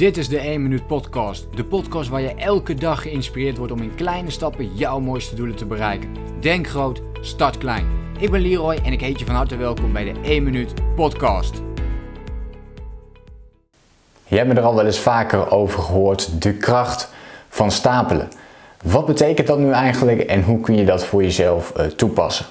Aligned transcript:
Dit 0.00 0.16
is 0.16 0.28
de 0.28 0.38
1 0.38 0.62
Minuut 0.62 0.86
Podcast. 0.86 1.46
De 1.54 1.64
podcast 1.64 2.08
waar 2.08 2.20
je 2.20 2.34
elke 2.34 2.74
dag 2.74 3.02
geïnspireerd 3.02 3.56
wordt 3.56 3.72
om 3.72 3.82
in 3.82 3.94
kleine 3.94 4.30
stappen 4.30 4.74
jouw 4.74 5.00
mooiste 5.00 5.34
doelen 5.34 5.56
te 5.56 5.64
bereiken. 5.64 6.08
Denk 6.40 6.68
groot, 6.68 7.02
start 7.20 7.58
klein. 7.58 7.86
Ik 8.18 8.30
ben 8.30 8.40
Leroy 8.40 8.78
en 8.84 8.92
ik 8.92 9.00
heet 9.00 9.18
je 9.18 9.24
van 9.24 9.34
harte 9.34 9.56
welkom 9.56 9.92
bij 9.92 10.04
de 10.04 10.20
1 10.22 10.42
Minuut 10.42 10.74
Podcast. 10.94 11.54
Je 14.26 14.36
hebt 14.36 14.48
me 14.48 14.54
er 14.54 14.62
al 14.62 14.74
wel 14.74 14.86
eens 14.86 14.98
vaker 14.98 15.50
over 15.50 15.82
gehoord, 15.82 16.42
de 16.42 16.54
kracht 16.54 17.10
van 17.48 17.70
stapelen. 17.70 18.28
Wat 18.82 19.06
betekent 19.06 19.46
dat 19.46 19.58
nu 19.58 19.70
eigenlijk 19.70 20.20
en 20.20 20.42
hoe 20.42 20.60
kun 20.60 20.76
je 20.76 20.84
dat 20.84 21.04
voor 21.04 21.22
jezelf 21.22 21.72
uh, 21.76 21.84
toepassen? 21.84 22.46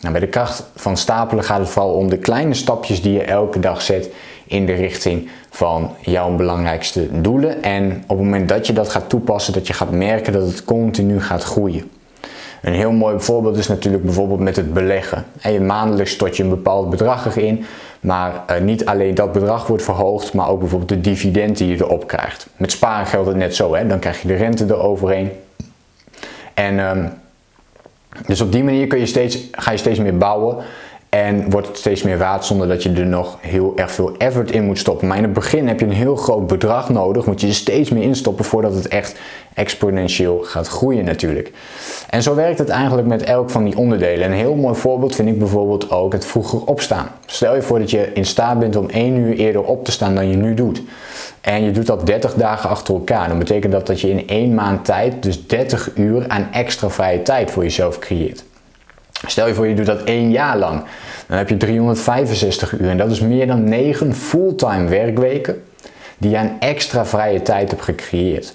Nou, 0.00 0.12
bij 0.12 0.20
de 0.20 0.28
kracht 0.28 0.64
van 0.74 0.96
stapelen 0.96 1.44
gaat 1.44 1.58
het 1.58 1.68
vooral 1.68 1.92
om 1.92 2.08
de 2.08 2.18
kleine 2.18 2.54
stapjes 2.54 3.02
die 3.02 3.12
je 3.12 3.22
elke 3.22 3.60
dag 3.60 3.82
zet 3.82 4.10
in 4.46 4.66
de 4.66 4.74
richting 4.74 5.28
van 5.50 5.90
jouw 6.00 6.34
belangrijkste 6.36 7.20
doelen. 7.20 7.62
En 7.62 8.04
op 8.06 8.16
het 8.16 8.26
moment 8.26 8.48
dat 8.48 8.66
je 8.66 8.72
dat 8.72 8.88
gaat 8.88 9.08
toepassen, 9.08 9.52
dat 9.52 9.66
je 9.66 9.72
gaat 9.72 9.90
merken 9.90 10.32
dat 10.32 10.46
het 10.46 10.64
continu 10.64 11.20
gaat 11.20 11.42
groeien. 11.42 11.90
Een 12.62 12.72
heel 12.72 12.92
mooi 12.92 13.20
voorbeeld 13.20 13.56
is 13.56 13.68
natuurlijk 13.68 14.04
bijvoorbeeld 14.04 14.40
met 14.40 14.56
het 14.56 14.72
beleggen. 14.72 15.24
En 15.40 15.66
maandelijks 15.66 16.10
stort 16.10 16.36
je 16.36 16.42
een 16.42 16.48
bepaald 16.48 16.90
bedrag 16.90 17.36
erin, 17.36 17.64
maar 18.00 18.44
uh, 18.50 18.60
niet 18.60 18.86
alleen 18.86 19.14
dat 19.14 19.32
bedrag 19.32 19.66
wordt 19.66 19.82
verhoogd, 19.82 20.32
maar 20.32 20.48
ook 20.48 20.58
bijvoorbeeld 20.58 20.90
de 20.90 21.00
dividend 21.00 21.56
die 21.58 21.68
je 21.68 21.74
erop 21.74 22.06
krijgt. 22.06 22.46
Met 22.56 22.72
sparen 22.72 23.06
geldt 23.06 23.28
het 23.28 23.36
net 23.36 23.54
zo, 23.54 23.74
hè? 23.74 23.86
dan 23.86 23.98
krijg 23.98 24.22
je 24.22 24.28
de 24.28 24.34
rente 24.34 24.64
eroverheen. 24.64 25.30
En 26.54 26.78
um, 26.78 27.12
dus 28.26 28.40
op 28.40 28.52
die 28.52 28.64
manier 28.64 28.86
kun 28.86 28.98
je 28.98 29.06
steeds, 29.06 29.38
ga 29.52 29.70
je 29.70 29.76
steeds 29.76 29.98
meer 29.98 30.18
bouwen 30.18 30.56
en 31.14 31.50
wordt 31.50 31.66
het 31.66 31.78
steeds 31.78 32.02
meer 32.02 32.18
waard 32.18 32.44
zonder 32.44 32.68
dat 32.68 32.82
je 32.82 32.92
er 32.92 33.06
nog 33.06 33.38
heel 33.40 33.72
erg 33.76 33.90
veel 33.90 34.12
effort 34.18 34.50
in 34.50 34.64
moet 34.64 34.78
stoppen. 34.78 35.08
Maar 35.08 35.16
in 35.16 35.22
het 35.22 35.32
begin 35.32 35.68
heb 35.68 35.80
je 35.80 35.86
een 35.86 35.92
heel 35.92 36.16
groot 36.16 36.46
bedrag 36.46 36.88
nodig, 36.88 37.26
moet 37.26 37.40
je 37.40 37.46
er 37.46 37.54
steeds 37.54 37.90
meer 37.90 38.02
instoppen 38.02 38.44
voordat 38.44 38.74
het 38.74 38.88
echt 38.88 39.16
exponentieel 39.54 40.38
gaat 40.42 40.68
groeien 40.68 41.04
natuurlijk. 41.04 41.52
En 42.10 42.22
zo 42.22 42.34
werkt 42.34 42.58
het 42.58 42.68
eigenlijk 42.68 43.08
met 43.08 43.22
elk 43.22 43.50
van 43.50 43.64
die 43.64 43.76
onderdelen. 43.76 44.26
Een 44.26 44.36
heel 44.36 44.54
mooi 44.54 44.74
voorbeeld 44.74 45.14
vind 45.14 45.28
ik 45.28 45.38
bijvoorbeeld 45.38 45.90
ook 45.90 46.12
het 46.12 46.26
vroeger 46.26 46.64
opstaan. 46.64 47.08
Stel 47.26 47.54
je 47.54 47.62
voor 47.62 47.78
dat 47.78 47.90
je 47.90 48.10
in 48.14 48.26
staat 48.26 48.58
bent 48.58 48.76
om 48.76 48.88
1 48.88 49.16
uur 49.16 49.34
eerder 49.34 49.62
op 49.62 49.84
te 49.84 49.92
staan 49.92 50.14
dan 50.14 50.28
je 50.28 50.36
nu 50.36 50.54
doet. 50.54 50.82
En 51.40 51.62
je 51.64 51.70
doet 51.70 51.86
dat 51.86 52.06
30 52.06 52.34
dagen 52.34 52.70
achter 52.70 52.94
elkaar. 52.94 53.28
Dan 53.28 53.38
betekent 53.38 53.72
dat 53.72 53.86
dat 53.86 54.00
je 54.00 54.10
in 54.10 54.28
één 54.28 54.54
maand 54.54 54.84
tijd 54.84 55.22
dus 55.22 55.46
30 55.46 55.90
uur 55.94 56.24
aan 56.28 56.48
extra 56.52 56.90
vrije 56.90 57.22
tijd 57.22 57.50
voor 57.50 57.62
jezelf 57.62 57.98
creëert. 57.98 58.44
Stel 59.26 59.46
je 59.46 59.54
voor 59.54 59.66
je 59.66 59.74
doet 59.74 59.86
dat 59.86 60.02
één 60.02 60.30
jaar 60.30 60.58
lang. 60.58 60.82
Dan 61.26 61.38
heb 61.38 61.48
je 61.48 61.56
365 61.56 62.72
uur 62.72 62.88
en 62.88 62.96
dat 62.96 63.10
is 63.10 63.20
meer 63.20 63.46
dan 63.46 63.64
9 63.64 64.14
fulltime 64.14 64.88
werkweken 64.88 65.62
die 66.18 66.30
je 66.30 66.36
aan 66.36 66.56
extra 66.58 67.06
vrije 67.06 67.42
tijd 67.42 67.70
hebt 67.70 67.82
gecreëerd. 67.82 68.54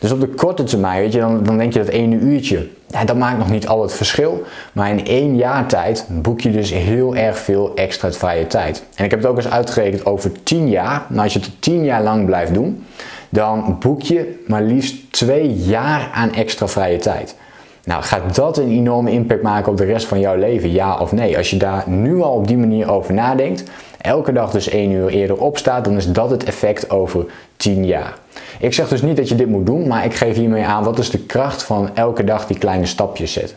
Dus 0.00 0.12
op 0.12 0.20
de 0.20 0.28
korte 0.28 0.62
termijn, 0.62 1.00
weet 1.00 1.12
je, 1.12 1.20
dan, 1.20 1.42
dan 1.42 1.58
denk 1.58 1.72
je 1.72 1.78
dat 1.78 1.88
ene 1.88 2.16
uurtje, 2.16 2.68
ja, 2.86 3.04
dat 3.04 3.16
maakt 3.16 3.38
nog 3.38 3.50
niet 3.50 3.68
al 3.68 3.82
het 3.82 3.92
verschil. 3.92 4.42
Maar 4.72 4.90
in 4.90 5.06
één 5.06 5.36
jaar 5.36 5.66
tijd 5.66 6.06
boek 6.08 6.40
je 6.40 6.50
dus 6.50 6.70
heel 6.70 7.16
erg 7.16 7.38
veel 7.38 7.72
extra 7.74 8.12
vrije 8.12 8.46
tijd. 8.46 8.84
En 8.94 9.04
ik 9.04 9.10
heb 9.10 9.20
het 9.20 9.28
ook 9.28 9.36
eens 9.36 9.50
uitgerekend 9.50 10.06
over 10.06 10.42
10 10.42 10.68
jaar. 10.68 11.06
Maar 11.08 11.24
als 11.24 11.32
je 11.32 11.38
het 11.38 11.62
10 11.62 11.84
jaar 11.84 12.02
lang 12.02 12.26
blijft 12.26 12.54
doen, 12.54 12.84
dan 13.28 13.76
boek 13.80 14.02
je 14.02 14.42
maar 14.46 14.62
liefst 14.62 15.12
2 15.12 15.54
jaar 15.54 16.10
aan 16.14 16.34
extra 16.34 16.68
vrije 16.68 16.98
tijd. 16.98 17.34
Nou, 17.84 18.02
gaat 18.02 18.34
dat 18.34 18.58
een 18.58 18.70
enorme 18.70 19.10
impact 19.10 19.42
maken 19.42 19.72
op 19.72 19.78
de 19.78 19.84
rest 19.84 20.06
van 20.06 20.20
jouw 20.20 20.36
leven? 20.36 20.72
Ja 20.72 20.98
of 20.98 21.12
nee? 21.12 21.36
Als 21.36 21.50
je 21.50 21.56
daar 21.56 21.84
nu 21.88 22.22
al 22.22 22.32
op 22.32 22.46
die 22.46 22.56
manier 22.56 22.90
over 22.90 23.14
nadenkt, 23.14 23.64
elke 24.00 24.32
dag 24.32 24.50
dus 24.50 24.68
1 24.68 24.90
uur 24.90 25.08
eerder 25.08 25.36
opstaat, 25.36 25.84
dan 25.84 25.96
is 25.96 26.12
dat 26.12 26.30
het 26.30 26.44
effect 26.44 26.90
over 26.90 27.24
10 27.56 27.86
jaar. 27.86 28.18
Ik 28.58 28.74
zeg 28.74 28.88
dus 28.88 29.02
niet 29.02 29.16
dat 29.16 29.28
je 29.28 29.34
dit 29.34 29.48
moet 29.48 29.66
doen, 29.66 29.88
maar 29.88 30.04
ik 30.04 30.14
geef 30.14 30.36
hiermee 30.36 30.64
aan 30.64 30.84
wat 30.84 30.98
is 30.98 31.10
de 31.10 31.18
kracht 31.18 31.62
van 31.62 31.90
elke 31.94 32.24
dag 32.24 32.46
die 32.46 32.58
kleine 32.58 32.86
stapjes 32.86 33.32
zetten. 33.32 33.56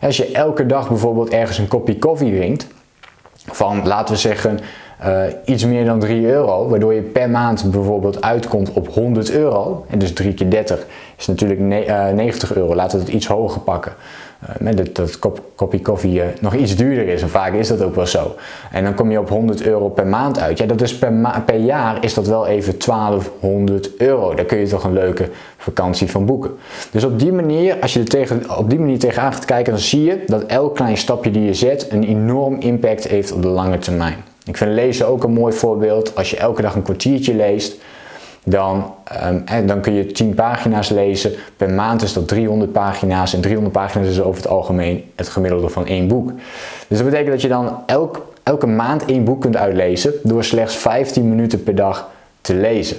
Als 0.00 0.16
je 0.16 0.32
elke 0.32 0.66
dag 0.66 0.88
bijvoorbeeld 0.88 1.30
ergens 1.30 1.58
een 1.58 1.68
kopje 1.68 1.98
koffie 1.98 2.36
drinkt, 2.36 2.66
van 3.50 3.86
laten 3.86 4.14
we 4.14 4.20
zeggen 4.20 4.60
uh, 5.06 5.22
iets 5.44 5.64
meer 5.64 5.84
dan 5.84 5.98
3 5.98 6.26
euro, 6.26 6.68
waardoor 6.68 6.94
je 6.94 7.00
per 7.00 7.30
maand 7.30 7.70
bijvoorbeeld 7.70 8.22
uitkomt 8.22 8.72
op 8.72 8.88
100 8.88 9.30
euro, 9.30 9.84
en 9.90 9.98
dus 9.98 10.12
3 10.12 10.34
keer 10.34 10.50
30 10.50 10.86
is 11.16 11.26
natuurlijk 11.26 11.60
ne 11.60 11.86
uh, 11.86 12.08
90 12.08 12.54
euro, 12.54 12.74
laten 12.74 12.98
we 12.98 13.04
het 13.04 13.14
iets 13.14 13.26
hoger 13.26 13.60
pakken. 13.60 13.92
Dat, 14.58 14.94
dat 14.94 15.18
kop, 15.18 15.42
kopje 15.54 15.80
koffie 15.80 16.22
nog 16.40 16.54
iets 16.54 16.76
duurder 16.76 17.08
is, 17.08 17.22
en 17.22 17.28
vaak 17.28 17.52
is 17.52 17.68
dat 17.68 17.82
ook 17.82 17.94
wel 17.94 18.06
zo. 18.06 18.34
En 18.70 18.84
dan 18.84 18.94
kom 18.94 19.10
je 19.10 19.18
op 19.18 19.28
100 19.28 19.62
euro 19.62 19.88
per 19.88 20.06
maand 20.06 20.38
uit. 20.38 20.58
Ja, 20.58 20.66
dat 20.66 20.80
is 20.80 20.98
per, 20.98 21.42
per 21.46 21.58
jaar 21.58 22.04
is 22.04 22.14
dat 22.14 22.26
wel 22.26 22.46
even 22.46 22.74
1200 22.78 23.96
euro. 23.96 24.34
Daar 24.34 24.44
kun 24.44 24.58
je 24.58 24.66
toch 24.66 24.84
een 24.84 24.92
leuke 24.92 25.28
vakantie 25.56 26.10
van 26.10 26.24
boeken. 26.24 26.50
Dus 26.90 27.04
op 27.04 27.18
die 27.18 27.32
manier, 27.32 27.76
als 27.80 27.92
je 27.92 28.00
er 28.00 28.08
tegen, 28.08 28.58
op 28.58 28.70
die 28.70 28.78
manier 28.78 28.98
tegenaan 28.98 29.32
gaat 29.32 29.44
kijken, 29.44 29.72
dan 29.72 29.82
zie 29.82 30.04
je 30.04 30.24
dat 30.26 30.42
elk 30.42 30.74
klein 30.74 30.96
stapje 30.96 31.30
die 31.30 31.44
je 31.44 31.54
zet 31.54 31.86
een 31.90 32.04
enorm 32.04 32.56
impact 32.60 33.08
heeft 33.08 33.32
op 33.32 33.42
de 33.42 33.48
lange 33.48 33.78
termijn. 33.78 34.31
Ik 34.44 34.56
vind 34.56 34.70
lezen 34.70 35.06
ook 35.06 35.24
een 35.24 35.32
mooi 35.32 35.52
voorbeeld. 35.52 36.16
Als 36.16 36.30
je 36.30 36.36
elke 36.36 36.62
dag 36.62 36.74
een 36.74 36.82
kwartiertje 36.82 37.34
leest, 37.34 37.76
dan, 38.44 38.94
um, 39.24 39.66
dan 39.66 39.80
kun 39.80 39.92
je 39.92 40.06
10 40.06 40.34
pagina's 40.34 40.88
lezen. 40.88 41.32
Per 41.56 41.70
maand 41.70 42.02
is 42.02 42.12
dat 42.12 42.28
300 42.28 42.72
pagina's. 42.72 43.34
En 43.34 43.40
300 43.40 43.74
pagina's 43.74 44.08
is 44.08 44.20
over 44.20 44.42
het 44.42 44.50
algemeen 44.50 45.04
het 45.16 45.28
gemiddelde 45.28 45.68
van 45.68 45.86
één 45.86 46.08
boek. 46.08 46.32
Dus 46.88 46.98
dat 46.98 47.06
betekent 47.06 47.30
dat 47.30 47.42
je 47.42 47.48
dan 47.48 47.82
elk, 47.86 48.26
elke 48.42 48.66
maand 48.66 49.04
één 49.04 49.24
boek 49.24 49.40
kunt 49.40 49.56
uitlezen 49.56 50.12
door 50.22 50.44
slechts 50.44 50.76
15 50.76 51.28
minuten 51.28 51.62
per 51.62 51.74
dag 51.74 52.08
te 52.40 52.54
lezen. 52.54 52.96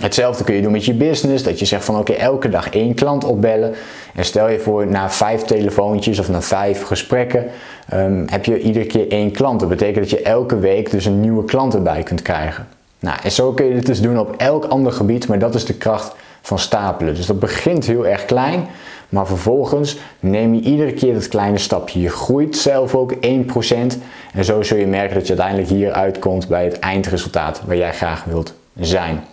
Hetzelfde 0.00 0.44
kun 0.44 0.54
je 0.54 0.62
doen 0.62 0.72
met 0.72 0.84
je 0.84 0.94
business, 0.94 1.42
dat 1.42 1.58
je 1.58 1.64
zegt 1.64 1.84
van 1.84 1.98
oké, 1.98 2.12
elke 2.12 2.48
dag 2.48 2.70
één 2.70 2.94
klant 2.94 3.24
opbellen. 3.24 3.74
En 4.14 4.24
stel 4.24 4.48
je 4.48 4.58
voor, 4.58 4.86
na 4.86 5.10
vijf 5.10 5.42
telefoontjes 5.42 6.18
of 6.18 6.28
na 6.28 6.42
vijf 6.42 6.82
gesprekken 6.82 7.46
um, 7.94 8.24
heb 8.30 8.44
je 8.44 8.60
iedere 8.60 8.86
keer 8.86 9.10
één 9.10 9.30
klant. 9.30 9.60
Dat 9.60 9.68
betekent 9.68 10.10
dat 10.10 10.10
je 10.10 10.22
elke 10.22 10.58
week 10.58 10.90
dus 10.90 11.04
een 11.04 11.20
nieuwe 11.20 11.44
klant 11.44 11.74
erbij 11.74 12.02
kunt 12.02 12.22
krijgen. 12.22 12.66
Nou, 12.98 13.18
en 13.22 13.30
zo 13.30 13.52
kun 13.52 13.66
je 13.66 13.74
dit 13.74 13.86
dus 13.86 14.00
doen 14.00 14.18
op 14.18 14.34
elk 14.36 14.64
ander 14.64 14.92
gebied, 14.92 15.28
maar 15.28 15.38
dat 15.38 15.54
is 15.54 15.64
de 15.64 15.74
kracht 15.74 16.14
van 16.42 16.58
stapelen. 16.58 17.14
Dus 17.14 17.26
dat 17.26 17.40
begint 17.40 17.86
heel 17.86 18.06
erg 18.06 18.24
klein, 18.24 18.66
maar 19.08 19.26
vervolgens 19.26 19.96
neem 20.20 20.54
je 20.54 20.60
iedere 20.60 20.92
keer 20.92 21.14
dat 21.14 21.28
kleine 21.28 21.58
stapje. 21.58 22.00
Je 22.00 22.08
groeit 22.08 22.56
zelf 22.56 22.94
ook 22.94 23.14
1% 23.14 23.18
en 24.32 24.44
zo 24.44 24.62
zul 24.62 24.78
je 24.78 24.86
merken 24.86 25.14
dat 25.14 25.26
je 25.26 25.32
uiteindelijk 25.32 25.68
hier 25.68 25.92
uitkomt 25.92 26.48
bij 26.48 26.64
het 26.64 26.78
eindresultaat 26.78 27.60
waar 27.66 27.76
jij 27.76 27.92
graag 27.92 28.24
wilt 28.24 28.54
zijn. 28.80 29.24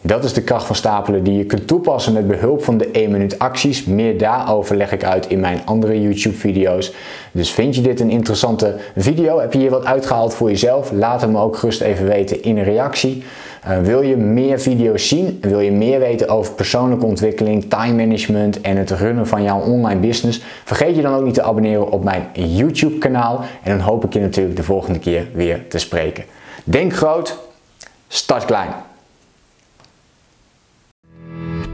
Dat 0.00 0.24
is 0.24 0.32
de 0.32 0.42
kracht 0.42 0.66
van 0.66 0.76
stapelen 0.76 1.24
die 1.24 1.36
je 1.36 1.44
kunt 1.44 1.66
toepassen 1.66 2.12
met 2.12 2.26
behulp 2.26 2.64
van 2.64 2.78
de 2.78 2.90
1 2.90 3.10
minuut 3.10 3.38
acties. 3.38 3.84
Meer 3.84 4.18
daarover 4.18 4.76
leg 4.76 4.92
ik 4.92 5.04
uit 5.04 5.26
in 5.26 5.40
mijn 5.40 5.60
andere 5.64 6.02
YouTube 6.02 6.36
video's. 6.36 6.92
Dus 7.32 7.50
vind 7.50 7.74
je 7.74 7.80
dit 7.80 8.00
een 8.00 8.10
interessante 8.10 8.76
video? 8.96 9.40
Heb 9.40 9.52
je 9.52 9.58
hier 9.58 9.70
wat 9.70 9.84
uitgehaald 9.84 10.34
voor 10.34 10.48
jezelf? 10.48 10.92
Laat 10.92 11.20
het 11.20 11.30
me 11.30 11.38
ook 11.38 11.56
gerust 11.56 11.80
even 11.80 12.06
weten 12.06 12.42
in 12.42 12.56
een 12.56 12.64
reactie. 12.64 13.22
Uh, 13.68 13.78
wil 13.78 14.02
je 14.02 14.16
meer 14.16 14.60
video's 14.60 15.08
zien? 15.08 15.38
Wil 15.40 15.60
je 15.60 15.72
meer 15.72 15.98
weten 15.98 16.28
over 16.28 16.52
persoonlijke 16.52 17.06
ontwikkeling, 17.06 17.70
time 17.70 18.04
management 18.04 18.60
en 18.60 18.76
het 18.76 18.90
runnen 18.90 19.26
van 19.26 19.42
jouw 19.42 19.60
online 19.60 20.00
business? 20.00 20.42
Vergeet 20.64 20.96
je 20.96 21.02
dan 21.02 21.14
ook 21.14 21.24
niet 21.24 21.34
te 21.34 21.42
abonneren 21.42 21.90
op 21.90 22.04
mijn 22.04 22.28
YouTube 22.32 22.98
kanaal. 22.98 23.44
En 23.62 23.76
dan 23.76 23.86
hoop 23.86 24.04
ik 24.04 24.12
je 24.12 24.20
natuurlijk 24.20 24.56
de 24.56 24.62
volgende 24.62 24.98
keer 24.98 25.26
weer 25.32 25.68
te 25.68 25.78
spreken. 25.78 26.24
Denk 26.64 26.94
groot, 26.94 27.38
start 28.08 28.44
klein. 28.44 28.87